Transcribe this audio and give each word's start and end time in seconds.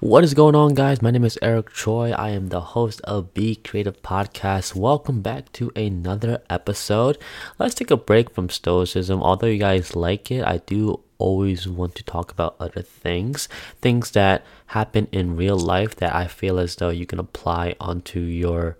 What 0.00 0.22
is 0.22 0.32
going 0.32 0.54
on, 0.54 0.74
guys? 0.74 1.02
My 1.02 1.10
name 1.10 1.24
is 1.24 1.40
Eric 1.42 1.72
Choi. 1.72 2.12
I 2.12 2.30
am 2.30 2.50
the 2.50 2.60
host 2.60 3.00
of 3.02 3.34
Be 3.34 3.56
Creative 3.56 4.00
Podcast. 4.00 4.76
Welcome 4.76 5.22
back 5.22 5.50
to 5.54 5.72
another 5.74 6.40
episode. 6.48 7.18
Let's 7.58 7.74
take 7.74 7.90
a 7.90 7.96
break 7.96 8.30
from 8.30 8.48
Stoicism. 8.48 9.20
Although 9.20 9.48
you 9.48 9.58
guys 9.58 9.96
like 9.96 10.30
it, 10.30 10.44
I 10.44 10.58
do 10.58 11.00
always 11.18 11.66
want 11.66 11.96
to 11.96 12.04
talk 12.04 12.30
about 12.30 12.54
other 12.60 12.80
things, 12.80 13.48
things 13.80 14.12
that 14.12 14.44
happen 14.66 15.08
in 15.10 15.34
real 15.34 15.58
life 15.58 15.96
that 15.96 16.14
I 16.14 16.28
feel 16.28 16.60
as 16.60 16.76
though 16.76 16.90
you 16.90 17.04
can 17.04 17.18
apply 17.18 17.74
onto 17.80 18.20
your 18.20 18.76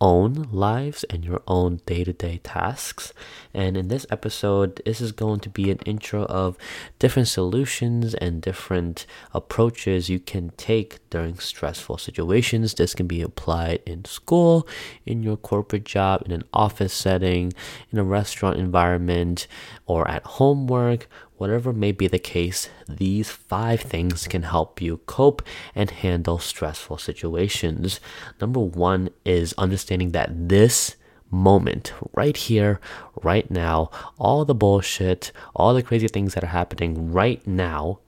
own 0.00 0.48
lives 0.52 1.04
and 1.04 1.24
your 1.24 1.42
own 1.46 1.80
day 1.86 2.04
to 2.04 2.12
day 2.12 2.40
tasks. 2.42 3.12
And 3.52 3.76
in 3.76 3.88
this 3.88 4.06
episode, 4.10 4.80
this 4.84 5.00
is 5.00 5.12
going 5.12 5.40
to 5.40 5.48
be 5.48 5.70
an 5.70 5.78
intro 5.84 6.24
of 6.24 6.56
different 6.98 7.28
solutions 7.28 8.14
and 8.14 8.40
different 8.40 9.06
approaches 9.32 10.08
you 10.08 10.20
can 10.20 10.50
take 10.56 10.98
during 11.10 11.38
stressful 11.38 11.98
situations. 11.98 12.74
This 12.74 12.94
can 12.94 13.06
be 13.06 13.22
applied 13.22 13.80
in 13.86 14.04
school, 14.04 14.66
in 15.04 15.22
your 15.22 15.36
corporate 15.36 15.84
job, 15.84 16.22
in 16.26 16.32
an 16.32 16.44
office 16.52 16.92
setting, 16.92 17.52
in 17.90 17.98
a 17.98 18.04
restaurant 18.04 18.58
environment, 18.58 19.46
or 19.86 20.08
at 20.08 20.24
homework, 20.24 21.08
Whatever 21.38 21.72
may 21.72 21.92
be 21.92 22.08
the 22.08 22.18
case, 22.18 22.68
these 22.88 23.30
five 23.30 23.80
things 23.80 24.26
can 24.26 24.42
help 24.42 24.82
you 24.82 24.98
cope 25.06 25.40
and 25.72 25.88
handle 25.88 26.40
stressful 26.40 26.98
situations. 26.98 28.00
Number 28.40 28.58
one 28.58 29.10
is 29.24 29.54
understanding 29.56 30.10
that 30.12 30.48
this 30.48 30.96
moment, 31.30 31.92
right 32.12 32.36
here, 32.36 32.80
right 33.22 33.48
now, 33.50 33.90
all 34.18 34.44
the 34.44 34.54
bullshit, 34.54 35.30
all 35.54 35.74
the 35.74 35.82
crazy 35.82 36.08
things 36.08 36.34
that 36.34 36.42
are 36.42 36.48
happening 36.48 37.12
right 37.12 37.46
now 37.46 38.00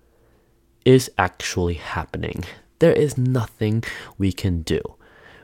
is 0.84 1.08
actually 1.16 1.74
happening. 1.74 2.44
There 2.80 2.92
is 2.92 3.16
nothing 3.16 3.84
we 4.18 4.32
can 4.32 4.62
do. 4.62 4.80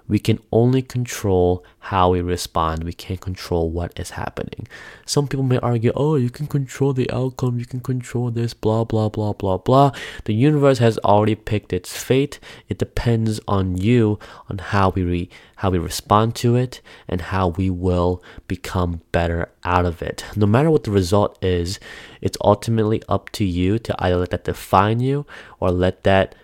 We 0.09 0.19
can 0.19 0.39
only 0.53 0.83
control 0.83 1.65
how 1.79 2.11
we 2.11 2.21
respond. 2.21 2.85
We 2.85 2.93
can't 2.93 3.21
control 3.21 3.71
what 3.71 3.99
is 3.99 4.11
happening. 4.11 4.69
Some 5.05 5.29
people 5.29 5.45
may 5.45 5.59
argue, 5.59 5.93
oh, 5.95 6.17
you 6.17 6.31
can 6.31 6.47
control 6.47 6.93
the 6.93 7.11
outcome, 7.11 7.59
you 7.59 7.67
can 7.67 7.81
control 7.81 8.31
this, 8.31 8.55
blah, 8.55 8.85
blah, 8.85 9.09
blah, 9.09 9.33
blah, 9.33 9.59
blah. 9.59 9.93
The 10.25 10.35
universe 10.35 10.79
has 10.79 10.99
already 10.99 11.35
picked 11.35 11.73
its 11.73 11.97
fate. 11.97 12.39
It 12.69 12.79
depends 12.79 13.41
on 13.49 13.77
you, 13.77 14.19
on 14.49 14.59
how 14.59 14.91
we, 14.91 15.03
re- 15.03 15.31
how 15.57 15.71
we 15.71 15.79
respond 15.79 16.35
to 16.37 16.57
it, 16.57 16.81
and 17.09 17.21
how 17.21 17.49
we 17.49 17.71
will 17.71 18.23
become 18.47 19.03
better 19.13 19.51
out 19.65 19.87
of 19.87 20.03
it. 20.03 20.25
No 20.37 20.47
matter 20.47 20.71
what 20.71 20.85
the 20.85 20.91
result 20.91 21.39
is, 21.43 21.81
it's 22.21 22.39
ultimately 22.43 23.03
up 23.09 23.31
to 23.31 23.45
you 23.45 23.79
to 23.81 23.95
either 23.99 24.17
let 24.17 24.31
that 24.31 24.45
define 24.45 25.01
you 25.01 25.27
or 25.61 25.71
let 25.71 26.05
that 26.05 26.35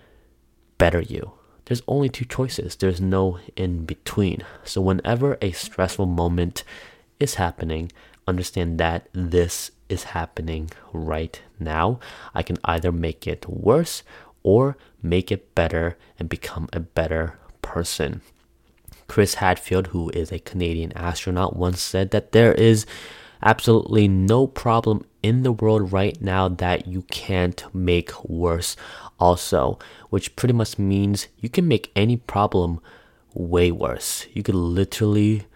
better 0.78 1.00
you 1.00 1.32
there's 1.72 1.82
only 1.88 2.10
two 2.10 2.26
choices. 2.26 2.76
There's 2.76 3.00
no 3.00 3.38
in 3.56 3.86
between. 3.86 4.44
So 4.62 4.82
whenever 4.82 5.38
a 5.40 5.52
stressful 5.52 6.04
moment 6.04 6.64
is 7.18 7.36
happening, 7.36 7.90
understand 8.28 8.76
that 8.76 9.08
this 9.14 9.70
is 9.88 10.12
happening 10.12 10.70
right 10.92 11.40
now. 11.58 11.98
I 12.34 12.42
can 12.42 12.58
either 12.64 12.92
make 12.92 13.26
it 13.26 13.48
worse 13.48 14.02
or 14.42 14.76
make 15.02 15.32
it 15.32 15.54
better 15.54 15.96
and 16.18 16.28
become 16.28 16.68
a 16.74 16.80
better 16.80 17.38
person. 17.62 18.20
Chris 19.08 19.36
Hadfield, 19.36 19.86
who 19.86 20.10
is 20.10 20.30
a 20.30 20.40
Canadian 20.40 20.92
astronaut, 20.92 21.56
once 21.56 21.80
said 21.80 22.10
that 22.10 22.32
there 22.32 22.52
is 22.52 22.84
absolutely 23.42 24.08
no 24.08 24.46
problem 24.46 25.06
in 25.22 25.42
the 25.42 25.52
world 25.52 25.92
right 25.92 26.20
now 26.20 26.48
that 26.48 26.86
you 26.86 27.02
can't 27.02 27.64
make 27.74 28.24
worse 28.24 28.76
also, 29.18 29.78
which 30.10 30.34
pretty 30.36 30.54
much 30.54 30.78
means 30.78 31.28
you 31.38 31.48
can 31.48 31.68
make 31.68 31.92
any 31.94 32.16
problem 32.16 32.80
way 33.34 33.70
worse. 33.70 34.26
You 34.32 34.42
could 34.42 34.54
literally 34.54 35.46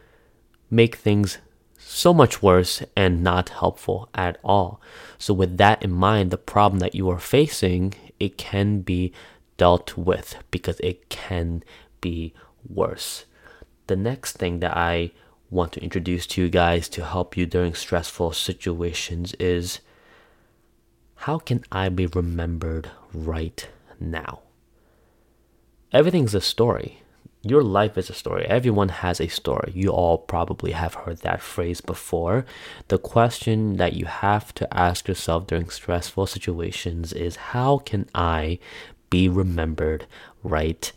make 0.71 0.97
things 0.97 1.39
so 1.79 2.13
much 2.13 2.43
worse 2.43 2.83
and 2.97 3.23
not 3.23 3.51
helpful 3.51 4.09
at 4.15 4.39
all. 4.45 4.81
So 5.19 5.35
with 5.35 5.57
that 5.59 5.83
in 5.83 5.93
mind, 5.93 6.31
the 6.31 6.39
problem 6.39 6.81
that 6.81 6.95
you 6.95 7.09
are 7.11 7.19
facing, 7.19 7.95
it 8.19 8.37
can 8.37 8.81
be 8.81 9.13
dealt 9.57 9.97
with 9.97 10.37
because 10.51 10.81
it 10.81 11.09
can 11.09 11.63
be 12.01 12.35
worse. 12.69 13.25
The 13.87 13.97
next 13.97 14.37
thing 14.37 14.61
that 14.61 14.77
I 14.77 15.13
want 15.51 15.73
to 15.73 15.83
introduce 15.83 16.27
to 16.27 16.43
you 16.43 16.49
guys 16.49 16.89
to 16.91 17.05
help 17.05 17.37
you 17.37 17.47
during 17.47 17.75
stressful 17.75 18.33
situations 18.33 19.35
is 19.35 19.81
how 21.21 21.39
can 21.39 21.65
I 21.73 21.89
be 21.89 22.07
remembered 22.07 22.91
right 23.13 23.67
now? 24.01 24.41
Everything's 25.93 26.35
a 26.35 26.41
story. 26.41 27.03
Your 27.43 27.63
life 27.63 27.97
is 27.97 28.11
a 28.11 28.15
story. 28.15 28.45
Everyone 28.47 28.89
has 28.89 29.21
a 29.21 29.29
story. 29.29 29.71
You 29.73 29.91
all 29.91 30.19
probably 30.19 30.73
have 30.73 30.95
heard 30.95 31.19
that 31.19 31.41
phrase 31.41 31.81
before. 31.81 32.45
The 32.89 32.99
question 32.99 33.77
that 33.77 33.93
you 33.93 34.07
have 34.07 34.53
to 34.55 34.77
ask 34.77 35.07
yourself 35.07 35.47
during 35.47 35.69
stressful 35.71 36.27
situations 36.27 37.13
is 37.13 37.37
how 37.37 37.79
can 37.79 38.09
I 38.15 38.59
be 39.11 39.29
remembered 39.29 40.07
right 40.43 40.91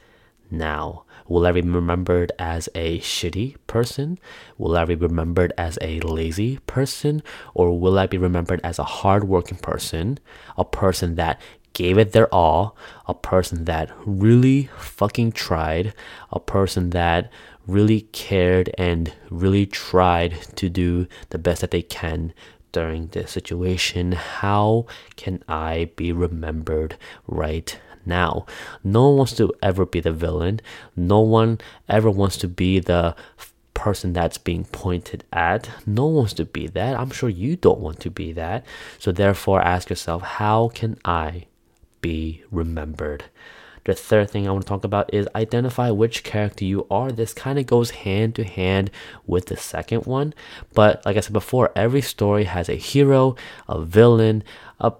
now? 0.49 1.03
Will 1.29 1.45
I 1.45 1.51
be 1.51 1.61
remembered 1.61 2.31
as 2.39 2.67
a 2.73 2.99
shitty 2.99 3.55
person? 3.67 4.17
Will 4.57 4.75
I 4.75 4.85
be 4.85 4.95
remembered 4.95 5.53
as 5.59 5.77
a 5.79 5.99
lazy 5.99 6.57
person? 6.65 7.21
Or 7.53 7.79
will 7.79 7.99
I 7.99 8.07
be 8.07 8.17
remembered 8.17 8.59
as 8.63 8.79
a 8.79 8.83
hardworking 8.83 9.59
person? 9.59 10.17
A 10.57 10.65
person 10.65 11.15
that 11.15 11.39
gave 11.73 11.99
it 11.99 12.13
their 12.13 12.33
all? 12.33 12.75
A 13.07 13.13
person 13.13 13.65
that 13.65 13.91
really 14.05 14.71
fucking 14.79 15.33
tried? 15.33 15.93
A 16.31 16.39
person 16.39 16.89
that 16.89 17.31
really 17.67 18.01
cared 18.11 18.71
and 18.79 19.13
really 19.29 19.67
tried 19.67 20.35
to 20.55 20.67
do 20.67 21.05
the 21.29 21.37
best 21.37 21.61
that 21.61 21.69
they 21.69 21.83
can 21.83 22.33
during 22.71 23.07
this 23.07 23.31
situation? 23.31 24.13
How 24.13 24.87
can 25.15 25.43
I 25.47 25.91
be 25.95 26.11
remembered 26.11 26.97
right 27.27 27.79
now. 28.09 28.45
No 28.83 29.07
one 29.07 29.17
wants 29.17 29.35
to 29.35 29.53
ever 29.63 29.85
be 29.85 30.01
the 30.01 30.11
villain. 30.11 30.59
No 30.95 31.21
one 31.21 31.59
ever 31.87 32.09
wants 32.09 32.35
to 32.37 32.49
be 32.49 32.79
the 32.79 33.15
person 33.73 34.11
that's 34.11 34.37
being 34.37 34.65
pointed 34.65 35.23
at. 35.31 35.69
No 35.85 36.07
one 36.07 36.15
wants 36.15 36.33
to 36.33 36.45
be 36.45 36.67
that. 36.67 36.99
I'm 36.99 37.11
sure 37.11 37.29
you 37.29 37.55
don't 37.55 37.79
want 37.79 38.01
to 38.01 38.09
be 38.09 38.33
that. 38.33 38.65
So 38.97 39.13
therefore 39.13 39.61
ask 39.61 39.89
yourself, 39.89 40.21
how 40.21 40.67
can 40.67 40.97
I 41.05 41.45
be 42.01 42.43
remembered? 42.51 43.23
The 43.85 43.95
third 43.95 44.29
thing 44.29 44.47
I 44.47 44.51
want 44.51 44.63
to 44.65 44.67
talk 44.67 44.83
about 44.83 45.13
is 45.13 45.27
identify 45.33 45.89
which 45.89 46.23
character 46.23 46.65
you 46.65 46.85
are. 46.91 47.11
This 47.11 47.33
kind 47.33 47.57
of 47.57 47.65
goes 47.65 47.91
hand 47.91 48.35
to 48.35 48.43
hand 48.43 48.91
with 49.25 49.45
the 49.47 49.57
second 49.57 50.05
one. 50.05 50.33
But 50.73 51.03
like 51.05 51.15
I 51.15 51.21
said 51.21 51.33
before, 51.33 51.71
every 51.75 52.01
story 52.01 52.43
has 52.43 52.69
a 52.69 52.75
hero, 52.75 53.35
a 53.67 53.81
villain, 53.81 54.43
a 54.79 54.93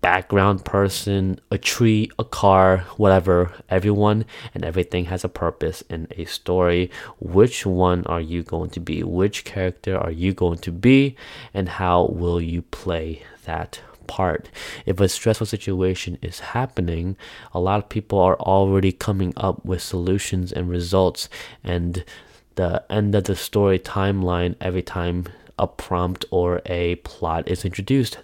background 0.00 0.64
person, 0.64 1.40
a 1.50 1.58
tree, 1.58 2.10
a 2.18 2.24
car, 2.24 2.78
whatever. 2.96 3.52
Everyone 3.68 4.24
and 4.54 4.64
everything 4.64 5.06
has 5.06 5.24
a 5.24 5.28
purpose 5.28 5.82
in 5.90 6.08
a 6.12 6.24
story. 6.24 6.90
Which 7.18 7.66
one 7.66 8.04
are 8.06 8.20
you 8.20 8.42
going 8.42 8.70
to 8.70 8.80
be? 8.80 9.02
Which 9.02 9.44
character 9.44 9.98
are 9.98 10.10
you 10.10 10.32
going 10.32 10.58
to 10.58 10.72
be? 10.72 11.16
And 11.52 11.68
how 11.68 12.06
will 12.06 12.40
you 12.40 12.62
play 12.62 13.22
that 13.44 13.80
part? 14.06 14.48
If 14.86 15.00
a 15.00 15.08
stressful 15.08 15.46
situation 15.46 16.18
is 16.22 16.40
happening, 16.40 17.16
a 17.52 17.60
lot 17.60 17.82
of 17.82 17.88
people 17.88 18.18
are 18.20 18.36
already 18.36 18.92
coming 18.92 19.32
up 19.36 19.64
with 19.64 19.82
solutions 19.82 20.52
and 20.52 20.68
results. 20.68 21.28
And 21.64 22.04
the 22.54 22.84
end 22.90 23.14
of 23.14 23.24
the 23.24 23.36
story 23.36 23.78
timeline 23.78 24.54
every 24.60 24.82
time 24.82 25.26
a 25.58 25.66
prompt 25.66 26.24
or 26.30 26.62
a 26.66 26.94
plot 26.96 27.48
is 27.48 27.64
introduced 27.64 28.18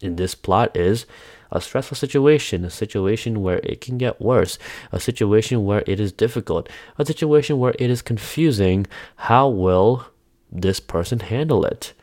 in 0.00 0.16
this 0.16 0.34
plot 0.34 0.76
is 0.76 1.06
a 1.50 1.60
stressful 1.60 1.96
situation, 1.96 2.64
a 2.64 2.70
situation 2.70 3.42
where 3.42 3.58
it 3.62 3.80
can 3.80 3.98
get 3.98 4.20
worse, 4.20 4.58
a 4.92 5.00
situation 5.00 5.64
where 5.64 5.82
it 5.86 5.98
is 5.98 6.12
difficult, 6.12 6.68
a 6.98 7.06
situation 7.06 7.58
where 7.58 7.74
it 7.78 7.90
is 7.90 8.02
confusing. 8.02 8.86
How 9.16 9.48
will 9.48 10.06
this 10.52 10.80
person 10.80 11.20
handle 11.20 11.64
it? 11.64 11.94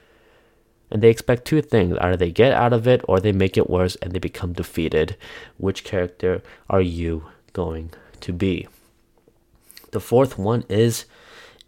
And 0.91 1.01
they 1.01 1.09
expect 1.09 1.45
two 1.45 1.61
things 1.61 1.97
either 1.99 2.17
they 2.17 2.31
get 2.31 2.53
out 2.53 2.73
of 2.73 2.87
it 2.87 3.01
or 3.07 3.19
they 3.19 3.31
make 3.31 3.57
it 3.57 3.69
worse 3.69 3.95
and 3.97 4.11
they 4.11 4.19
become 4.19 4.53
defeated. 4.53 5.17
Which 5.57 5.83
character 5.83 6.41
are 6.69 6.81
you 6.81 7.25
going 7.53 7.91
to 8.21 8.33
be? 8.33 8.67
The 9.91 9.99
fourth 9.99 10.37
one 10.37 10.63
is 10.69 11.05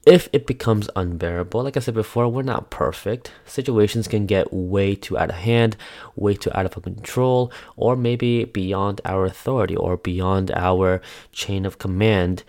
if 0.07 0.29
it 0.31 0.47
becomes 0.47 0.89
unbearable, 0.95 1.63
like 1.63 1.75
I 1.75 1.81
said 1.81 1.93
before, 1.93 2.29
we're 2.29 2.41
not 2.41 2.69
perfect. 2.69 3.31
Situations 3.45 4.07
can 4.07 4.25
get 4.25 4.53
way 4.53 4.95
too 4.95 5.17
out 5.17 5.29
of 5.29 5.35
hand, 5.35 5.75
way 6.15 6.33
too 6.33 6.49
out 6.55 6.65
of 6.65 6.81
control, 6.81 7.51
or 7.75 7.95
maybe 7.95 8.45
beyond 8.45 9.01
our 9.03 9.25
authority 9.25 9.75
or 9.75 9.97
beyond 9.97 10.49
our 10.51 11.01
chain 11.33 11.65
of 11.65 11.77
command. 11.77 12.43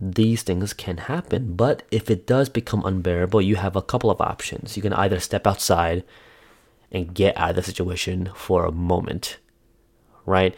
These 0.00 0.42
things 0.42 0.72
can 0.72 0.96
happen, 0.96 1.54
but 1.54 1.82
if 1.90 2.10
it 2.10 2.26
does 2.26 2.48
become 2.48 2.82
unbearable, 2.86 3.42
you 3.42 3.56
have 3.56 3.76
a 3.76 3.82
couple 3.82 4.10
of 4.10 4.20
options. 4.20 4.74
You 4.76 4.82
can 4.82 4.94
either 4.94 5.20
step 5.20 5.46
outside 5.46 6.02
and 6.90 7.14
get 7.14 7.36
out 7.36 7.50
of 7.50 7.56
the 7.56 7.62
situation 7.62 8.30
for 8.34 8.64
a 8.64 8.72
moment, 8.72 9.36
right? 10.24 10.54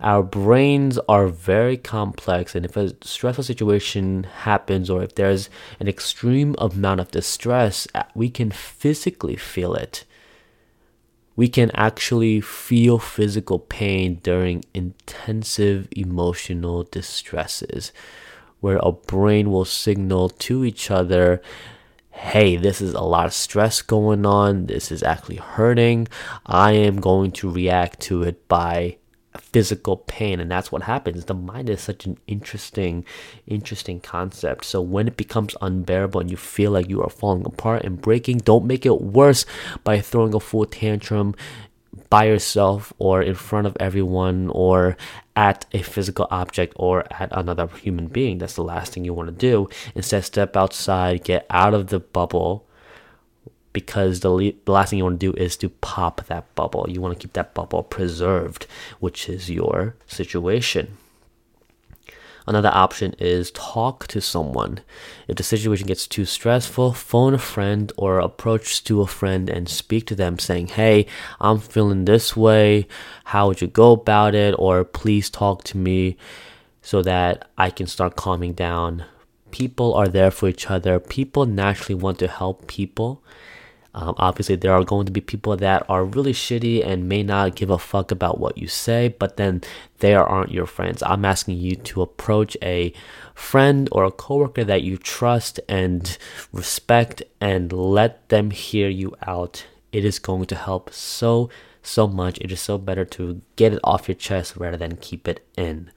Our 0.00 0.22
brains 0.22 0.98
are 1.08 1.28
very 1.28 1.76
complex 1.76 2.54
and 2.54 2.64
if 2.64 2.76
a 2.76 2.94
stressful 3.04 3.44
situation 3.44 4.24
happens 4.24 4.90
or 4.90 5.02
if 5.02 5.14
there's 5.14 5.48
an 5.80 5.88
extreme 5.88 6.54
amount 6.58 7.00
of 7.00 7.10
distress 7.10 7.88
uh, 7.94 8.02
we 8.14 8.28
can 8.28 8.50
physically 8.50 9.36
feel 9.36 9.74
it 9.74 10.04
we 11.34 11.48
can 11.48 11.70
actually 11.72 12.40
feel 12.40 12.98
physical 12.98 13.58
pain 13.58 14.20
during 14.22 14.64
intensive 14.74 15.88
emotional 15.92 16.82
distresses 16.84 17.92
where 18.60 18.82
our 18.84 18.92
brain 18.92 19.50
will 19.50 19.64
signal 19.64 20.28
to 20.28 20.64
each 20.64 20.90
other 20.90 21.40
hey, 22.10 22.56
this 22.56 22.80
is 22.80 22.94
a 22.94 23.00
lot 23.02 23.26
of 23.26 23.34
stress 23.34 23.82
going 23.82 24.24
on. 24.24 24.66
This 24.66 24.90
is 24.90 25.02
actually 25.02 25.36
hurting. 25.36 26.08
I 26.46 26.72
am 26.72 26.98
going 26.98 27.30
to 27.32 27.50
react 27.50 28.00
to 28.00 28.22
it 28.22 28.48
by 28.48 28.96
physical 29.38 29.98
pain 29.98 30.40
and 30.40 30.50
that's 30.50 30.70
what 30.72 30.82
happens. 30.82 31.24
The 31.24 31.34
mind 31.34 31.70
is 31.70 31.80
such 31.80 32.06
an 32.06 32.18
interesting 32.26 33.04
interesting 33.46 34.00
concept. 34.00 34.64
So 34.64 34.80
when 34.80 35.08
it 35.08 35.16
becomes 35.16 35.56
unbearable 35.60 36.20
and 36.20 36.30
you 36.30 36.36
feel 36.36 36.70
like 36.70 36.88
you 36.88 37.02
are 37.02 37.10
falling 37.10 37.46
apart 37.46 37.84
and 37.84 38.00
breaking 38.00 38.38
don't 38.38 38.66
make 38.66 38.86
it 38.86 39.00
worse 39.00 39.46
by 39.84 40.00
throwing 40.00 40.34
a 40.34 40.40
full 40.40 40.66
tantrum 40.66 41.34
by 42.10 42.24
yourself 42.24 42.92
or 42.98 43.22
in 43.22 43.34
front 43.34 43.66
of 43.66 43.76
everyone 43.80 44.50
or 44.50 44.96
at 45.34 45.66
a 45.72 45.82
physical 45.82 46.26
object 46.30 46.72
or 46.76 47.04
at 47.10 47.28
another 47.32 47.66
human 47.66 48.06
being. 48.06 48.38
That's 48.38 48.54
the 48.54 48.64
last 48.64 48.92
thing 48.92 49.04
you 49.04 49.14
want 49.14 49.28
to 49.28 49.34
do. 49.34 49.68
Instead 49.94 50.24
step 50.24 50.56
outside 50.56 51.24
get 51.24 51.46
out 51.50 51.74
of 51.74 51.88
the 51.88 52.00
bubble 52.00 52.65
because 53.76 54.20
the, 54.20 54.30
le- 54.30 54.52
the 54.64 54.72
last 54.72 54.88
thing 54.88 54.96
you 54.96 55.04
want 55.04 55.20
to 55.20 55.32
do 55.32 55.36
is 55.36 55.54
to 55.54 55.68
pop 55.68 56.24
that 56.28 56.54
bubble. 56.54 56.86
You 56.88 57.02
want 57.02 57.12
to 57.12 57.22
keep 57.22 57.34
that 57.34 57.52
bubble 57.52 57.82
preserved, 57.82 58.66
which 59.00 59.28
is 59.28 59.50
your 59.50 59.96
situation. 60.06 60.96
Another 62.46 62.70
option 62.72 63.14
is 63.18 63.50
talk 63.50 64.06
to 64.06 64.22
someone. 64.22 64.80
If 65.28 65.36
the 65.36 65.42
situation 65.42 65.86
gets 65.86 66.06
too 66.06 66.24
stressful, 66.24 66.94
phone 66.94 67.34
a 67.34 67.38
friend 67.38 67.92
or 67.98 68.18
approach 68.18 68.82
to 68.84 69.02
a 69.02 69.06
friend 69.06 69.50
and 69.50 69.68
speak 69.68 70.06
to 70.06 70.14
them 70.14 70.38
saying, 70.38 70.68
Hey, 70.68 71.04
I'm 71.38 71.58
feeling 71.58 72.06
this 72.06 72.34
way. 72.34 72.86
How 73.24 73.48
would 73.48 73.60
you 73.60 73.66
go 73.66 73.92
about 73.92 74.34
it? 74.34 74.54
Or 74.58 74.84
please 74.84 75.28
talk 75.28 75.64
to 75.64 75.76
me 75.76 76.16
so 76.80 77.02
that 77.02 77.50
I 77.58 77.68
can 77.68 77.86
start 77.86 78.16
calming 78.16 78.54
down. 78.54 79.04
People 79.50 79.92
are 79.92 80.08
there 80.08 80.30
for 80.30 80.48
each 80.48 80.70
other. 80.70 80.98
People 80.98 81.44
naturally 81.44 81.94
want 81.94 82.18
to 82.20 82.26
help 82.28 82.66
people. 82.66 83.22
Um, 83.96 84.14
obviously, 84.18 84.56
there 84.56 84.74
are 84.74 84.84
going 84.84 85.06
to 85.06 85.12
be 85.12 85.22
people 85.22 85.56
that 85.56 85.86
are 85.88 86.04
really 86.04 86.34
shitty 86.34 86.86
and 86.86 87.08
may 87.08 87.22
not 87.22 87.56
give 87.56 87.70
a 87.70 87.78
fuck 87.78 88.10
about 88.10 88.38
what 88.38 88.58
you 88.58 88.68
say, 88.68 89.08
but 89.08 89.38
then 89.38 89.62
they 90.00 90.14
aren't 90.14 90.52
your 90.52 90.66
friends. 90.66 91.02
I'm 91.02 91.24
asking 91.24 91.56
you 91.56 91.76
to 91.76 92.02
approach 92.02 92.58
a 92.62 92.92
friend 93.34 93.88
or 93.92 94.04
a 94.04 94.10
coworker 94.10 94.64
that 94.64 94.82
you 94.82 94.98
trust 94.98 95.60
and 95.66 96.18
respect 96.52 97.22
and 97.40 97.72
let 97.72 98.28
them 98.28 98.50
hear 98.50 98.90
you 98.90 99.16
out. 99.26 99.64
It 99.92 100.04
is 100.04 100.18
going 100.18 100.44
to 100.46 100.56
help 100.56 100.92
so, 100.92 101.48
so 101.82 102.06
much. 102.06 102.36
It 102.42 102.52
is 102.52 102.60
so 102.60 102.76
better 102.76 103.06
to 103.06 103.40
get 103.56 103.72
it 103.72 103.80
off 103.82 104.08
your 104.08 104.14
chest 104.14 104.58
rather 104.58 104.76
than 104.76 104.96
keep 104.96 105.26
it 105.26 105.42
in. 105.56 105.90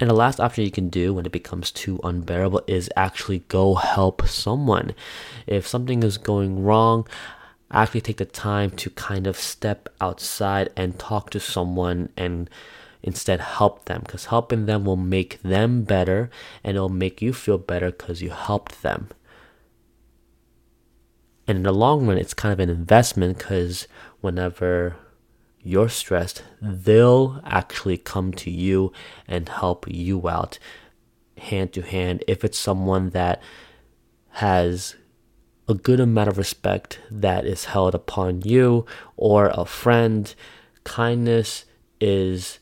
And 0.00 0.08
the 0.08 0.14
last 0.14 0.40
option 0.40 0.64
you 0.64 0.70
can 0.70 0.88
do 0.88 1.12
when 1.12 1.26
it 1.26 1.32
becomes 1.32 1.70
too 1.70 2.00
unbearable 2.02 2.62
is 2.66 2.88
actually 2.96 3.40
go 3.48 3.74
help 3.74 4.26
someone. 4.26 4.94
If 5.46 5.66
something 5.66 6.02
is 6.02 6.16
going 6.16 6.64
wrong, 6.64 7.06
actually 7.70 8.00
take 8.00 8.16
the 8.16 8.24
time 8.24 8.70
to 8.70 8.88
kind 8.88 9.26
of 9.26 9.36
step 9.36 9.90
outside 10.00 10.70
and 10.74 10.98
talk 10.98 11.28
to 11.30 11.38
someone 11.38 12.08
and 12.16 12.48
instead 13.02 13.40
help 13.40 13.84
them 13.84 14.00
because 14.00 14.26
helping 14.26 14.64
them 14.64 14.86
will 14.86 14.96
make 14.96 15.42
them 15.42 15.82
better 15.82 16.30
and 16.64 16.76
it'll 16.76 16.88
make 16.88 17.20
you 17.20 17.34
feel 17.34 17.58
better 17.58 17.90
because 17.90 18.22
you 18.22 18.30
helped 18.30 18.80
them. 18.80 19.08
And 21.46 21.58
in 21.58 21.62
the 21.64 21.74
long 21.74 22.06
run, 22.06 22.16
it's 22.16 22.32
kind 22.32 22.54
of 22.54 22.60
an 22.60 22.70
investment 22.70 23.36
because 23.36 23.86
whenever 24.22 24.96
you're 25.62 25.88
stressed, 25.88 26.42
they'll 26.60 27.40
actually 27.44 27.98
come 27.98 28.32
to 28.32 28.50
you 28.50 28.92
and 29.28 29.48
help 29.48 29.86
you 29.88 30.28
out 30.28 30.58
hand 31.38 31.72
to 31.72 31.82
hand 31.82 32.22
if 32.28 32.44
it's 32.44 32.58
someone 32.58 33.10
that 33.10 33.42
has 34.30 34.96
a 35.68 35.74
good 35.74 36.00
amount 36.00 36.28
of 36.28 36.38
respect 36.38 37.00
that 37.10 37.44
is 37.44 37.66
held 37.66 37.94
upon 37.94 38.42
you 38.42 38.84
or 39.16 39.50
a 39.54 39.64
friend. 39.64 40.34
Kindness 40.84 41.64
is 42.00 42.58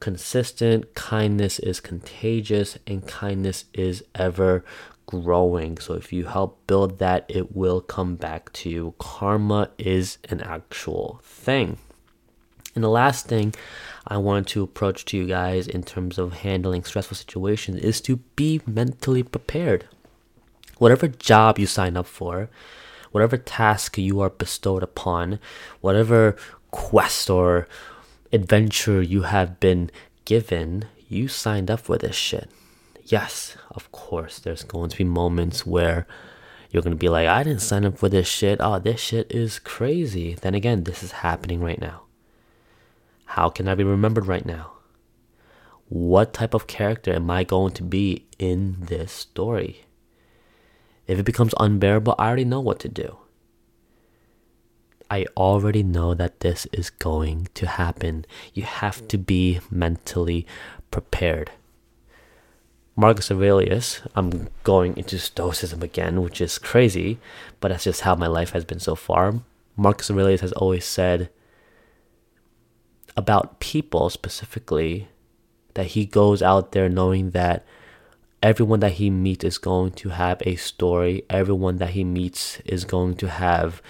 consistent, 0.00 0.94
kindness 0.94 1.58
is 1.58 1.80
contagious, 1.80 2.78
and 2.86 3.06
kindness 3.06 3.66
is 3.72 4.04
ever 4.14 4.64
growing. 5.06 5.78
So 5.78 5.94
if 5.94 6.12
you 6.12 6.26
help 6.26 6.66
build 6.66 6.98
that, 6.98 7.26
it 7.28 7.54
will 7.54 7.80
come 7.80 8.16
back 8.16 8.52
to 8.54 8.70
you. 8.70 8.94
Karma 8.98 9.70
is 9.78 10.18
an 10.28 10.40
actual 10.40 11.20
thing. 11.22 11.78
And 12.74 12.82
the 12.82 12.88
last 12.88 13.26
thing 13.26 13.54
I 14.06 14.16
want 14.18 14.48
to 14.48 14.62
approach 14.62 15.04
to 15.06 15.16
you 15.16 15.26
guys 15.26 15.66
in 15.66 15.82
terms 15.82 16.18
of 16.18 16.32
handling 16.38 16.84
stressful 16.84 17.16
situations 17.16 17.78
is 17.78 18.00
to 18.02 18.16
be 18.36 18.60
mentally 18.66 19.22
prepared 19.22 19.86
whatever 20.78 21.08
job 21.08 21.58
you 21.58 21.66
sign 21.66 21.96
up 21.96 22.06
for, 22.06 22.48
whatever 23.12 23.36
task 23.36 23.96
you 23.98 24.20
are 24.20 24.30
bestowed 24.30 24.82
upon, 24.82 25.38
whatever 25.80 26.36
quest 26.70 27.30
or 27.30 27.68
adventure 28.32 29.00
you 29.00 29.22
have 29.22 29.60
been 29.60 29.90
given, 30.24 30.86
you 31.08 31.28
signed 31.28 31.70
up 31.70 31.80
for 31.80 31.96
this 31.96 32.16
shit. 32.16 32.50
Yes, 33.04 33.56
of 33.70 33.92
course, 33.92 34.38
there's 34.38 34.64
going 34.64 34.90
to 34.90 34.98
be 34.98 35.04
moments 35.04 35.66
where 35.66 36.06
you're 36.70 36.82
going 36.82 36.96
to 36.96 36.98
be 36.98 37.08
like, 37.08 37.28
I 37.28 37.42
didn't 37.44 37.62
sign 37.62 37.84
up 37.84 37.98
for 37.98 38.08
this 38.08 38.26
shit. 38.26 38.58
Oh, 38.60 38.78
this 38.78 39.00
shit 39.00 39.30
is 39.30 39.58
crazy. 39.58 40.34
Then 40.34 40.54
again, 40.54 40.84
this 40.84 41.02
is 41.02 41.12
happening 41.12 41.60
right 41.60 41.80
now. 41.80 42.02
How 43.24 43.48
can 43.48 43.68
I 43.68 43.74
be 43.74 43.84
remembered 43.84 44.26
right 44.26 44.44
now? 44.44 44.72
What 45.88 46.32
type 46.32 46.54
of 46.54 46.66
character 46.66 47.12
am 47.12 47.30
I 47.30 47.44
going 47.44 47.72
to 47.74 47.82
be 47.82 48.26
in 48.38 48.76
this 48.80 49.12
story? 49.12 49.84
If 51.06 51.18
it 51.18 51.24
becomes 51.24 51.54
unbearable, 51.60 52.14
I 52.18 52.28
already 52.28 52.44
know 52.44 52.60
what 52.60 52.78
to 52.80 52.88
do. 52.88 53.18
I 55.10 55.26
already 55.36 55.82
know 55.82 56.14
that 56.14 56.40
this 56.40 56.66
is 56.72 56.90
going 56.90 57.48
to 57.54 57.66
happen. 57.66 58.24
You 58.54 58.62
have 58.62 59.06
to 59.08 59.18
be 59.18 59.60
mentally 59.70 60.46
prepared. 60.90 61.50
Marcus 62.96 63.30
Aurelius, 63.30 64.00
I'm 64.14 64.48
going 64.62 64.96
into 64.96 65.18
Stoicism 65.18 65.82
again, 65.82 66.22
which 66.22 66.40
is 66.40 66.58
crazy, 66.58 67.18
but 67.60 67.68
that's 67.68 67.84
just 67.84 68.02
how 68.02 68.14
my 68.14 68.28
life 68.28 68.50
has 68.50 68.64
been 68.64 68.80
so 68.80 68.94
far. 68.94 69.40
Marcus 69.76 70.10
Aurelius 70.10 70.40
has 70.40 70.52
always 70.52 70.84
said 70.84 71.28
about 73.16 73.60
people 73.60 74.10
specifically 74.10 75.08
that 75.74 75.86
he 75.88 76.04
goes 76.04 76.42
out 76.42 76.72
there 76.72 76.88
knowing 76.88 77.30
that 77.30 77.64
everyone 78.42 78.80
that 78.80 78.92
he 78.92 79.10
meets 79.10 79.44
is 79.44 79.58
going 79.58 79.90
to 79.92 80.10
have 80.10 80.42
a 80.42 80.56
story. 80.56 81.24
Everyone 81.30 81.78
that 81.78 81.90
he 81.90 82.04
meets 82.04 82.60
is 82.64 82.84
going 82.84 83.16
to 83.16 83.28
have 83.28 83.80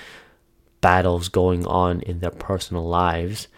battles 0.80 1.28
going 1.28 1.66
on 1.66 2.00
in 2.02 2.20
their 2.20 2.30
personal 2.30 2.86
lives. 2.86 3.48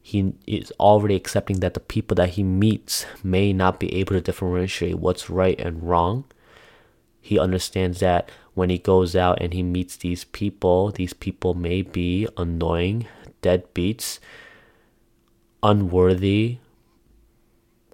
He 0.00 0.32
is 0.46 0.72
already 0.78 1.16
accepting 1.16 1.60
that 1.60 1.74
the 1.74 1.80
people 1.80 2.14
that 2.14 2.30
he 2.30 2.42
meets 2.42 3.04
may 3.22 3.52
not 3.52 3.80
be 3.80 3.94
able 3.94 4.14
to 4.14 4.20
differentiate 4.20 4.98
what's 4.98 5.28
right 5.28 5.58
and 5.60 5.82
wrong. 5.82 6.24
He 7.20 7.38
understands 7.38 8.00
that 8.00 8.30
when 8.54 8.70
he 8.70 8.78
goes 8.78 9.14
out 9.14 9.42
and 9.42 9.52
he 9.52 9.62
meets 9.62 9.96
these 9.96 10.24
people, 10.24 10.92
these 10.92 11.12
people 11.12 11.52
may 11.54 11.82
be 11.82 12.26
annoying, 12.36 13.06
deadbeats, 13.42 14.18
unworthy, 15.62 16.58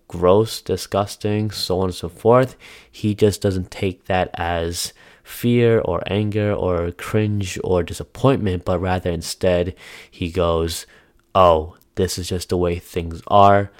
gross, 0.09 0.61
disgusting, 0.61 1.50
so 1.50 1.80
on 1.80 1.87
and 1.87 1.94
so 1.94 2.09
forth. 2.09 2.56
He 2.90 3.14
just 3.14 3.40
doesn't 3.40 3.71
take 3.71 4.04
that 4.04 4.30
as 4.35 4.92
fear 5.23 5.80
or 5.80 6.02
anger 6.06 6.52
or 6.52 6.92
cringe 6.92 7.59
or 7.64 7.83
disappointment, 7.83 8.64
but 8.64 8.78
rather 8.78 9.11
instead 9.11 9.75
he 10.11 10.30
goes, 10.30 10.87
Oh, 11.35 11.76
this 11.97 12.18
is 12.18 12.28
just 12.28 12.50
the 12.50 12.56
way 12.56 12.78
things 12.78 13.23
are. 13.26 13.71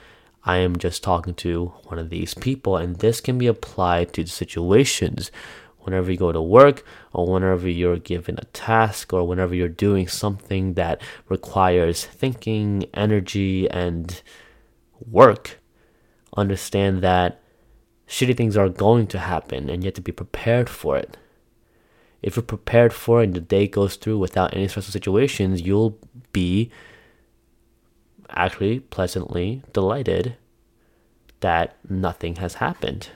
I 0.45 0.59
am 0.59 0.77
just 0.77 1.03
talking 1.03 1.35
to 1.35 1.73
one 1.85 1.99
of 1.99 2.11
these 2.11 2.35
people, 2.35 2.77
and 2.77 2.97
this 2.97 3.21
can 3.21 3.39
be 3.39 3.47
applied 3.47 4.13
to 4.15 4.27
situations 4.27 5.31
whenever 5.85 6.11
you 6.11 6.19
go 6.19 6.33
to 6.33 6.43
work 6.43 6.85
or 7.13 7.27
whenever 7.27 7.69
you're 7.69 7.99
given 7.99 8.37
a 8.39 8.45
task 8.47 9.13
or 9.13 9.27
whenever 9.27 9.55
you're 9.55 9.69
doing 9.69 10.09
something 10.09 10.75
that 10.75 11.01
requires 11.29 12.05
thinking, 12.05 12.85
energy, 12.95 13.71
and 13.71 14.23
work 15.11 15.61
understand 16.37 17.03
that 17.03 17.41
shitty 18.09 18.37
things 18.37 18.57
are 18.57 18.69
going 18.69 19.07
to 19.09 19.19
happen 19.19 19.69
and 19.69 19.83
you 19.83 19.89
have 19.89 19.95
to 19.95 20.01
be 20.01 20.13
prepared 20.13 20.69
for 20.69 20.97
it. 20.97 21.17
If 22.23 22.37
you're 22.37 22.43
prepared 22.43 22.93
for 22.93 23.21
it 23.21 23.25
and 23.25 23.35
the 23.35 23.41
day 23.41 23.69
goes 23.69 23.97
through 23.97 24.19
without 24.19 24.55
any 24.55 24.69
stressful 24.69 24.93
situations, 24.93 25.63
you'll 25.63 25.99
be 26.33 26.71
actually 28.31 28.81
pleasantly 28.81 29.63
delighted 29.73 30.37
that 31.41 31.77
nothing 31.89 32.37
has 32.37 32.55
happened. 32.55 33.11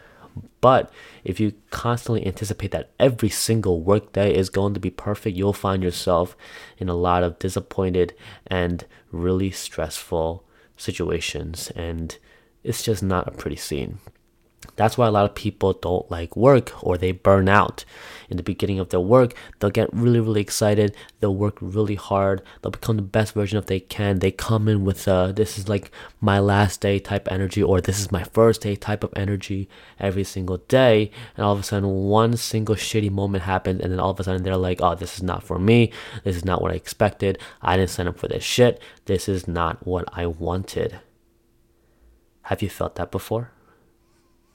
But 0.60 0.92
if 1.24 1.40
you 1.40 1.52
constantly 1.70 2.26
anticipate 2.26 2.70
that 2.72 2.90
every 2.98 3.28
single 3.28 3.80
workday 3.80 4.34
is 4.34 4.50
going 4.50 4.74
to 4.74 4.80
be 4.80 4.90
perfect, 4.90 5.36
you'll 5.36 5.52
find 5.52 5.82
yourself 5.82 6.36
in 6.78 6.88
a 6.88 6.94
lot 6.94 7.22
of 7.22 7.38
disappointed 7.38 8.14
and 8.46 8.84
really 9.12 9.50
stressful 9.50 10.44
situations. 10.76 11.70
And 11.74 12.16
it's 12.64 12.82
just 12.82 13.02
not 13.02 13.28
a 13.28 13.32
pretty 13.32 13.56
scene. 13.56 13.98
That's 14.76 14.96
why 14.96 15.06
a 15.06 15.10
lot 15.10 15.24
of 15.24 15.34
people 15.34 15.72
don't 15.72 16.10
like 16.10 16.36
work 16.36 16.72
or 16.82 16.96
they 16.96 17.12
burn 17.12 17.48
out. 17.48 17.84
In 18.30 18.36
the 18.36 18.42
beginning 18.42 18.78
of 18.78 18.90
their 18.90 19.00
work, 19.00 19.34
they'll 19.58 19.70
get 19.70 19.92
really, 19.92 20.20
really 20.20 20.40
excited. 20.40 20.94
They'll 21.20 21.34
work 21.34 21.56
really 21.60 21.94
hard. 21.94 22.42
They'll 22.60 22.70
become 22.70 22.96
the 22.96 23.02
best 23.02 23.32
version 23.32 23.58
of 23.58 23.66
they 23.66 23.80
can. 23.80 24.18
They 24.18 24.30
come 24.30 24.68
in 24.68 24.84
with 24.84 25.08
uh, 25.08 25.32
this 25.32 25.58
is 25.58 25.68
like 25.68 25.90
my 26.20 26.38
last 26.38 26.80
day 26.80 26.98
type 26.98 27.26
energy 27.30 27.62
or 27.62 27.80
this 27.80 27.98
is 27.98 28.12
my 28.12 28.22
first 28.24 28.60
day 28.60 28.76
type 28.76 29.02
of 29.02 29.12
energy 29.16 29.68
every 29.98 30.24
single 30.24 30.58
day. 30.58 31.10
And 31.36 31.44
all 31.44 31.54
of 31.54 31.60
a 31.60 31.62
sudden, 31.62 31.88
one 31.88 32.36
single 32.36 32.74
shitty 32.74 33.10
moment 33.10 33.44
happens, 33.44 33.80
and 33.80 33.90
then 33.90 34.00
all 34.00 34.10
of 34.10 34.20
a 34.20 34.24
sudden 34.24 34.42
they're 34.42 34.56
like, 34.56 34.80
"Oh, 34.82 34.94
this 34.94 35.16
is 35.16 35.22
not 35.22 35.42
for 35.42 35.58
me. 35.58 35.90
This 36.24 36.36
is 36.36 36.44
not 36.44 36.60
what 36.60 36.72
I 36.72 36.74
expected. 36.74 37.38
I 37.62 37.76
didn't 37.76 37.90
sign 37.90 38.08
up 38.08 38.18
for 38.18 38.28
this 38.28 38.44
shit. 38.44 38.80
This 39.06 39.28
is 39.28 39.48
not 39.48 39.86
what 39.86 40.04
I 40.12 40.26
wanted." 40.26 41.00
Have 42.42 42.62
you 42.62 42.70
felt 42.70 42.94
that 42.94 43.10
before? 43.10 43.52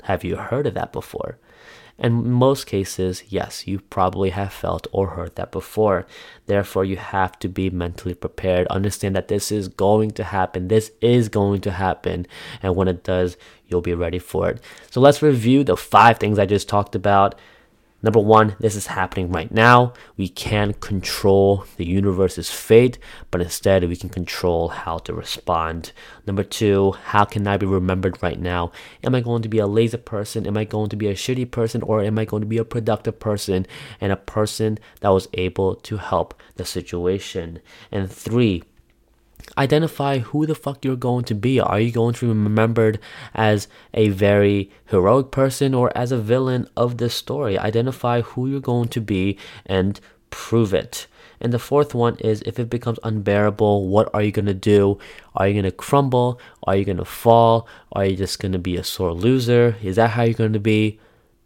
Have 0.03 0.24
you 0.24 0.36
heard 0.36 0.67
of 0.67 0.74
that 0.74 0.91
before? 0.93 1.38
In 2.00 2.31
most 2.31 2.65
cases, 2.65 3.24
yes, 3.29 3.67
you 3.67 3.79
probably 3.79 4.31
have 4.31 4.51
felt 4.51 4.88
or 4.91 5.10
heard 5.10 5.36
that 5.36 5.51
before. 5.51 6.07
Therefore, 6.48 6.83
you 6.83 6.98
have 6.98 7.38
to 7.39 7.48
be 7.48 7.69
mentally 7.69 8.15
prepared. 8.15 8.65
Understand 8.67 9.15
that 9.15 9.27
this 9.27 9.51
is 9.51 9.67
going 9.67 10.12
to 10.12 10.24
happen. 10.24 10.69
This 10.69 10.91
is 11.01 11.29
going 11.29 11.62
to 11.62 11.72
happen. 11.72 12.25
And 12.63 12.75
when 12.75 12.88
it 12.88 13.03
does, 13.03 13.38
you'll 13.67 13.81
be 13.81 13.93
ready 13.93 14.17
for 14.19 14.50
it. 14.50 14.62
So 14.89 15.01
let's 15.01 15.22
review 15.22 15.63
the 15.63 15.77
five 15.77 16.17
things 16.17 16.39
I 16.39 16.48
just 16.48 16.67
talked 16.67 16.95
about 16.95 17.36
Number 18.03 18.19
one, 18.19 18.57
this 18.60 18.75
is 18.75 18.88
happening 18.88 19.31
right 19.31 19.50
now. 19.50 19.93
We 20.17 20.27
can't 20.27 20.77
control 20.81 21.65
the 21.77 21.86
universe's 21.86 22.51
fate, 22.51 23.00
but 23.31 23.39
instead 23.39 23.88
we 23.88 23.95
can 23.95 24.10
control 24.10 24.67
how 24.67 24.98
to 25.00 25.13
respond. 25.13 25.93
Number 26.27 26.43
two, 26.43 26.91
how 27.05 27.24
can 27.24 27.48
I 27.48 27.55
be 27.55 27.65
remembered 27.65 28.22
right 28.22 28.38
now? 28.38 28.74
Am 29.05 29.15
I 29.15 29.22
going 29.22 29.41
to 29.43 29.50
be 29.50 29.60
a 29.60 29.67
lazy 29.67 29.95
person? 29.95 30.45
Am 30.45 30.57
I 30.57 30.65
going 30.65 30.89
to 30.89 30.98
be 30.98 31.07
a 31.07 31.13
shitty 31.13 31.50
person? 31.50 31.81
Or 31.81 32.01
am 32.01 32.19
I 32.19 32.25
going 32.25 32.41
to 32.41 32.48
be 32.48 32.57
a 32.57 32.65
productive 32.65 33.22
person 33.22 33.65
and 34.01 34.12
a 34.12 34.17
person 34.17 34.79
that 35.00 35.10
was 35.10 35.29
able 35.33 35.75
to 35.75 35.95
help 35.95 36.33
the 36.57 36.65
situation? 36.65 37.62
And 37.89 38.12
three, 38.12 38.63
identify 39.58 40.20
who 40.20 40.46
the 40.46 40.56
fuck 40.56 40.84
you're 40.84 40.96
going 40.96 41.26
to 41.26 41.36
be. 41.36 41.60
Are 41.60 41.80
you 41.80 41.92
going 41.92 42.14
to 42.16 42.26
be 42.26 42.40
remembered 42.40 43.00
as 43.34 43.68
a 43.94 44.10
very 44.10 44.72
heroic 44.86 45.32
person 45.32 45.74
or 45.74 45.96
as 45.96 46.12
a 46.12 46.18
villain 46.18 46.68
of 46.76 46.98
this 46.98 47.14
story? 47.14 47.58
Identify 47.58 48.22
who 48.22 48.48
you're 48.48 48.60
going 48.60 48.90
to 48.90 49.02
be 49.02 49.38
and 49.66 50.00
prove 50.30 50.74
it. 50.74 51.08
And 51.40 51.52
the 51.52 51.60
fourth 51.60 51.94
one 51.94 52.16
is 52.20 52.42
if 52.44 52.58
it 52.58 52.70
becomes 52.70 53.00
unbearable, 53.04 53.88
what 53.90 54.10
are 54.14 54.22
you 54.22 54.32
going 54.32 54.46
to 54.46 54.54
do? 54.54 54.98
Are 55.36 55.48
you 55.48 55.54
going 55.54 55.66
to 55.66 55.72
crumble? 55.72 56.40
Are 56.64 56.76
you 56.76 56.86
going 56.86 56.98
to 56.98 57.06
fall? 57.06 57.68
Are 57.92 58.06
you 58.06 58.16
just 58.16 58.40
going 58.40 58.54
to 58.54 58.60
be 58.60 58.78
a 58.78 58.84
sore 58.84 59.14
loser? 59.14 59.76
Is 59.84 59.98
that 59.98 60.12
how 60.12 60.24
you're 60.24 60.34
going 60.34 60.54
to 60.54 60.60
be? 60.60 61.00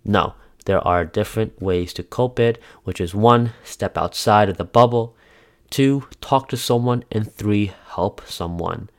No. 0.06 0.36
There 0.66 0.86
are 0.86 1.06
different 1.06 1.62
ways 1.62 1.94
to 1.94 2.04
cope 2.04 2.40
it, 2.40 2.62
which 2.84 3.02
is 3.02 3.16
one, 3.16 3.54
step 3.64 3.98
outside 3.98 4.50
of 4.50 4.58
the 4.58 4.66
bubble. 4.66 5.16
Two, 5.70 6.08
talk 6.22 6.50
to 6.50 6.58
someone. 6.58 7.04
And 7.12 7.32
three, 7.32 7.74
help 7.90 8.22
someone. 8.26 8.90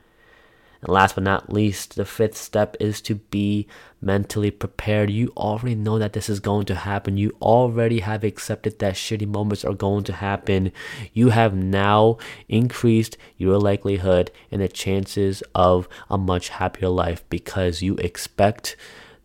And 0.81 0.93
last 0.93 1.17
but 1.17 1.25
not 1.25 1.53
least, 1.53 1.97
the 1.97 2.05
fifth 2.05 2.37
step 2.37 2.77
is 2.79 3.01
to 3.03 3.17
be 3.17 3.67
mentally 4.01 4.51
prepared. 4.51 5.11
You 5.11 5.33
already 5.37 5.75
know 5.75 5.99
that 5.99 6.13
this 6.13 6.29
is 6.29 6.39
going 6.39 6.67
to 6.67 6.77
happen. 6.77 7.17
You 7.17 7.37
already 7.43 8.01
have 8.01 8.23
accepted 8.23 8.79
that 8.79 8.95
shitty 8.95 9.27
moments 9.27 9.65
are 9.65 9.75
going 9.75 10.05
to 10.05 10.13
happen. 10.13 10.71
You 11.13 11.31
have 11.31 11.55
now 11.55 12.19
increased 12.49 13.17
your 13.37 13.59
likelihood 13.59 14.31
and 14.53 14.63
the 14.63 14.69
chances 14.69 15.43
of 15.55 15.89
a 16.09 16.17
much 16.17 16.51
happier 16.51 16.89
life 16.89 17.25
because 17.29 17.83
you 17.83 17.97
expect 17.97 18.77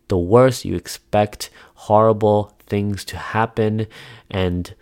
the 0.08 0.18
worst, 0.18 0.66
you 0.66 0.76
expect 0.76 1.50
horrible 1.76 2.56
things 2.66 3.06
to 3.06 3.18
happen, 3.18 3.88
and 4.30 4.74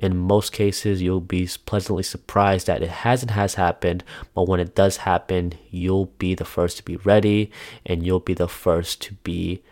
in 0.00 0.16
most 0.16 0.52
cases, 0.52 1.02
you'll 1.02 1.20
be 1.20 1.48
pleasantly 1.66 2.02
surprised 2.02 2.66
that 2.66 2.82
it 2.82 2.88
hasn't 2.88 3.32
has 3.32 3.54
happened, 3.54 4.02
but 4.34 4.48
when 4.48 4.58
it 4.58 4.74
does 4.74 4.98
happen, 4.98 5.52
you'll 5.70 6.06
be 6.18 6.34
the 6.34 6.46
first 6.46 6.78
to 6.78 6.82
be 6.82 6.96
ready 6.96 7.50
and 7.84 8.04
you'll 8.04 8.18
be 8.18 8.34
the 8.34 8.48
first 8.48 9.02
to 9.02 9.14
be 9.14 9.62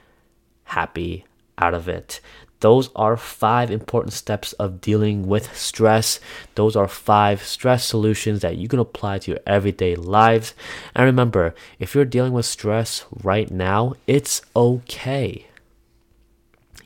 happy 0.65 1.25
out 1.57 1.73
of 1.73 1.89
it. 1.89 2.21
Those 2.61 2.91
are 2.95 3.17
five 3.17 3.71
important 3.71 4.13
steps 4.13 4.53
of 4.55 4.81
dealing 4.83 5.27
with 5.27 5.57
stress. 5.57 6.21
Those 6.57 6.77
are 6.77 6.89
five 6.89 7.43
stress 7.43 7.85
solutions 7.85 8.43
that 8.43 8.57
you 8.57 8.69
can 8.69 8.81
apply 8.81 9.21
to 9.21 9.31
your 9.31 9.41
everyday 9.47 9.95
lives. 9.95 10.55
And 10.95 11.07
remember, 11.07 11.55
if 11.79 11.95
you're 11.95 12.05
dealing 12.05 12.33
with 12.33 12.47
stress 12.47 13.07
right 13.23 13.51
now, 13.51 13.95
it's 14.07 14.43
okay. 14.55 15.47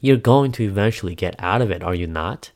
You're 0.00 0.16
going 0.16 0.52
to 0.52 0.64
eventually 0.64 1.14
get 1.14 1.34
out 1.38 1.62
of 1.62 1.70
it, 1.70 1.82
are 1.82 1.94
you 1.94 2.06
not? 2.06 2.52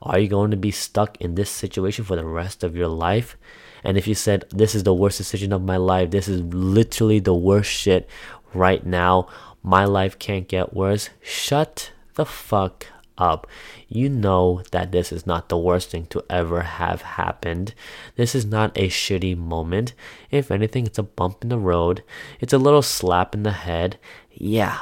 Are 0.00 0.18
you 0.18 0.28
going 0.28 0.50
to 0.52 0.56
be 0.56 0.70
stuck 0.70 1.20
in 1.20 1.34
this 1.34 1.50
situation 1.50 2.04
for 2.04 2.16
the 2.16 2.24
rest 2.24 2.62
of 2.62 2.76
your 2.76 2.88
life? 2.88 3.36
And 3.82 3.96
if 3.96 4.06
you 4.06 4.14
said, 4.14 4.44
This 4.50 4.74
is 4.74 4.84
the 4.84 4.94
worst 4.94 5.18
decision 5.18 5.52
of 5.52 5.62
my 5.62 5.76
life, 5.76 6.10
this 6.10 6.28
is 6.28 6.42
literally 6.54 7.18
the 7.18 7.34
worst 7.34 7.70
shit 7.70 8.08
right 8.54 8.84
now, 8.84 9.28
my 9.62 9.84
life 9.84 10.18
can't 10.18 10.48
get 10.48 10.74
worse, 10.74 11.10
shut 11.20 11.92
the 12.14 12.24
fuck 12.24 12.86
up. 13.16 13.46
You 13.88 14.08
know 14.08 14.62
that 14.70 14.92
this 14.92 15.10
is 15.12 15.26
not 15.26 15.48
the 15.48 15.58
worst 15.58 15.90
thing 15.90 16.06
to 16.06 16.24
ever 16.30 16.62
have 16.62 17.02
happened. 17.02 17.74
This 18.16 18.34
is 18.34 18.46
not 18.46 18.76
a 18.76 18.88
shitty 18.88 19.36
moment. 19.36 19.94
If 20.30 20.50
anything, 20.50 20.86
it's 20.86 20.98
a 20.98 21.02
bump 21.02 21.42
in 21.42 21.48
the 21.48 21.58
road, 21.58 22.04
it's 22.40 22.52
a 22.52 22.58
little 22.58 22.82
slap 22.82 23.34
in 23.34 23.42
the 23.42 23.52
head. 23.52 23.98
Yeah, 24.30 24.78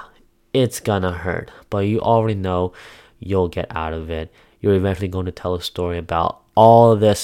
it's 0.53 0.81
gonna 0.81 1.13
hurt, 1.13 1.51
but 1.71 1.79
you 1.79 2.01
already 2.01 2.35
know 2.35 2.73
you'll 3.19 3.49
get 3.49 3.75
out 3.75 3.95
of 3.95 4.11
it 4.11 4.31
you're 4.67 4.75
eventually 4.75 5.07
going 5.07 5.27
to 5.27 5.33
tell 5.33 5.55
a 5.55 5.63
story 5.63 5.97
about 5.97 6.41
all 6.57 6.97
the 6.97 7.15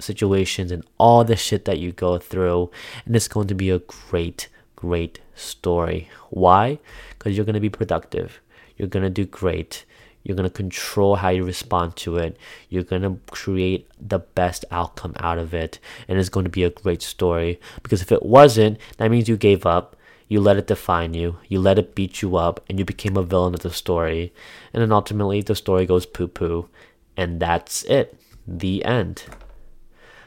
situations 0.00 0.72
and 0.72 0.82
all 0.96 1.22
the 1.22 1.36
shit 1.36 1.66
that 1.66 1.78
you 1.78 1.92
go 1.92 2.16
through. 2.16 2.70
And 3.04 3.14
it's 3.14 3.28
going 3.28 3.46
to 3.48 3.54
be 3.54 3.68
a 3.68 3.80
great, 3.80 4.48
great 4.74 5.20
story. 5.34 6.08
Why? 6.30 6.78
Because 7.10 7.36
you're 7.36 7.44
going 7.44 7.52
to 7.52 7.60
be 7.60 7.68
productive. 7.68 8.40
You're 8.78 8.88
going 8.88 9.02
to 9.02 9.10
do 9.10 9.26
great. 9.26 9.84
You're 10.22 10.34
going 10.34 10.48
to 10.48 10.54
control 10.54 11.16
how 11.16 11.28
you 11.28 11.44
respond 11.44 11.94
to 11.96 12.16
it. 12.16 12.38
You're 12.70 12.84
going 12.84 13.02
to 13.02 13.20
create 13.30 13.90
the 14.00 14.20
best 14.20 14.64
outcome 14.70 15.12
out 15.18 15.36
of 15.36 15.52
it. 15.52 15.78
And 16.08 16.18
it's 16.18 16.30
going 16.30 16.44
to 16.44 16.50
be 16.50 16.64
a 16.64 16.70
great 16.70 17.02
story. 17.02 17.60
Because 17.82 18.00
if 18.00 18.10
it 18.10 18.22
wasn't, 18.22 18.78
that 18.96 19.10
means 19.10 19.28
you 19.28 19.36
gave 19.36 19.66
up 19.66 19.94
you 20.28 20.40
let 20.40 20.58
it 20.58 20.66
define 20.66 21.14
you, 21.14 21.38
you 21.48 21.58
let 21.58 21.78
it 21.78 21.94
beat 21.94 22.20
you 22.22 22.36
up, 22.36 22.64
and 22.68 22.78
you 22.78 22.84
became 22.84 23.16
a 23.16 23.22
villain 23.22 23.54
of 23.54 23.60
the 23.60 23.70
story. 23.70 24.32
And 24.72 24.82
then 24.82 24.92
ultimately, 24.92 25.40
the 25.40 25.54
story 25.54 25.86
goes 25.86 26.06
poo 26.06 26.28
poo, 26.28 26.68
and 27.16 27.40
that's 27.40 27.82
it. 27.84 28.20
The 28.46 28.84
end. 28.84 29.24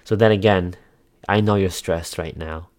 So 0.03 0.15
then 0.15 0.31
again, 0.31 0.75
I 1.29 1.39
know 1.39 1.55
you're 1.55 1.69
stressed 1.69 2.17
right 2.17 2.35
now. 2.35 2.69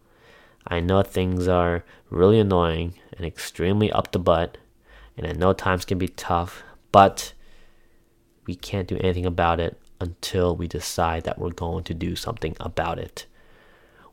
I 0.67 0.81
know 0.81 1.03
things 1.03 1.49
are 1.49 1.85
really 2.11 2.39
annoying 2.39 2.95
and 3.17 3.27
extremely 3.27 3.91
up 3.93 4.13
the 4.13 4.19
butt, 4.19 4.59
and 5.17 5.27
I 5.27 5.33
know 5.33 5.53
times 5.53 5.85
can 5.85 5.99
be 5.99 6.09
tough, 6.09 6.63
but 6.91 7.33
we 8.47 8.55
can't 8.55 8.89
do 8.89 8.99
anything 8.99 9.27
about 9.27 9.61
it 9.61 9.81
until 10.01 10.57
we 10.57 10.67
decide 10.67 11.25
that 11.25 11.39
we're 11.39 11.51
going 11.51 11.85
to 11.85 11.95
do 11.95 12.17
something 12.17 12.57
about 12.59 12.99
it. 12.99 13.27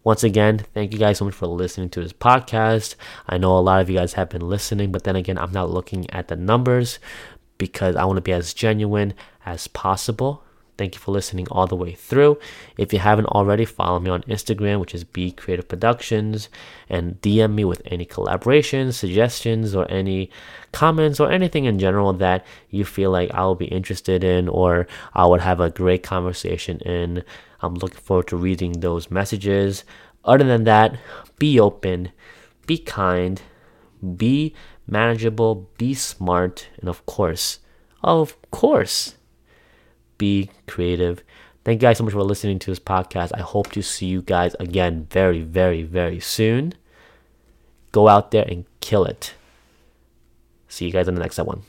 Once 0.03 0.23
again, 0.23 0.59
thank 0.73 0.93
you 0.93 0.99
guys 0.99 1.17
so 1.17 1.25
much 1.25 1.33
for 1.33 1.47
listening 1.47 1.89
to 1.89 2.01
this 2.01 2.13
podcast. 2.13 2.95
I 3.27 3.37
know 3.37 3.57
a 3.57 3.59
lot 3.59 3.81
of 3.81 3.89
you 3.89 3.97
guys 3.97 4.13
have 4.13 4.29
been 4.29 4.47
listening, 4.47 4.91
but 4.91 5.03
then 5.03 5.15
again, 5.15 5.37
I'm 5.37 5.51
not 5.51 5.69
looking 5.69 6.09
at 6.11 6.29
the 6.29 6.35
numbers 6.35 6.99
because 7.57 7.95
I 7.95 8.05
want 8.05 8.17
to 8.17 8.21
be 8.21 8.31
as 8.31 8.53
genuine 8.53 9.13
as 9.45 9.67
possible. 9.67 10.43
Thank 10.79 10.95
you 10.95 11.01
for 11.01 11.11
listening 11.11 11.45
all 11.51 11.67
the 11.67 11.75
way 11.75 11.91
through. 11.91 12.39
If 12.77 12.93
you 12.93 12.99
haven't 12.99 13.25
already, 13.25 13.65
follow 13.65 13.99
me 13.99 14.09
on 14.11 14.21
Instagram, 14.23 14.79
which 14.79 14.95
is 14.95 15.03
B 15.03 15.29
Creative 15.29 15.67
Productions, 15.67 16.47
and 16.87 17.19
DM 17.19 17.53
me 17.53 17.65
with 17.65 17.81
any 17.83 18.05
collaborations, 18.05 18.93
suggestions, 18.93 19.75
or 19.75 19.91
any 19.91 20.31
comments 20.71 21.19
or 21.19 21.29
anything 21.29 21.65
in 21.65 21.79
general 21.79 22.13
that 22.13 22.45
you 22.69 22.85
feel 22.85 23.11
like 23.11 23.29
I 23.31 23.43
will 23.43 23.55
be 23.55 23.65
interested 23.65 24.23
in 24.23 24.47
or 24.47 24.87
I 25.13 25.25
would 25.25 25.41
have 25.41 25.59
a 25.59 25.69
great 25.69 26.01
conversation 26.01 26.79
in. 26.79 27.25
I'm 27.59 27.75
looking 27.75 27.99
forward 27.99 28.27
to 28.27 28.37
reading 28.37 28.79
those 28.79 29.11
messages. 29.11 29.83
Other 30.23 30.45
than 30.45 30.63
that, 30.63 30.97
be 31.39 31.59
open, 31.59 32.13
be 32.67 32.77
kind, 32.77 33.41
be 34.15 34.55
manageable, 34.87 35.69
be 35.77 35.93
smart, 35.93 36.69
and 36.79 36.87
of 36.87 37.05
course, 37.05 37.59
of 38.01 38.37
course, 38.49 39.15
be 40.19 40.51
creative. 40.67 41.23
Thank 41.65 41.81
you 41.81 41.87
guys 41.87 41.97
so 41.97 42.03
much 42.03 42.13
for 42.13 42.23
listening 42.23 42.59
to 42.59 42.69
this 42.69 42.79
podcast. 42.79 43.31
I 43.33 43.41
hope 43.41 43.71
to 43.71 43.81
see 43.81 44.05
you 44.05 44.21
guys 44.21 44.55
again 44.59 45.07
very, 45.09 45.41
very, 45.41 45.81
very 45.81 46.19
soon. 46.19 46.75
Go 47.91 48.07
out 48.07 48.29
there 48.29 48.45
and 48.47 48.65
kill 48.81 49.05
it. 49.05 49.33
See 50.67 50.85
you 50.85 50.91
guys 50.91 51.07
in 51.07 51.15
the 51.15 51.21
next 51.21 51.39
one. 51.39 51.63